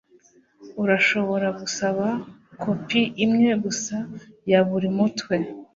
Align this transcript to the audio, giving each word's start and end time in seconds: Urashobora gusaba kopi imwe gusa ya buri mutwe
Urashobora 0.83 1.47
gusaba 1.59 2.05
kopi 2.61 3.01
imwe 3.25 3.49
gusa 3.63 3.95
ya 4.51 4.61
buri 4.69 4.89
mutwe 4.97 5.35